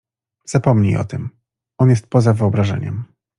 "Zapomnij 0.45 0.95
o 0.97 1.03
tym. 1.05 1.29
On 1.77 1.89
jest 1.89 2.07
poza 2.07 2.33
wyobrażeniem." 2.33 3.05